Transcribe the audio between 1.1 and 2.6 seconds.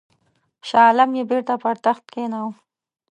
یې بیرته پر تخت کښېناوه.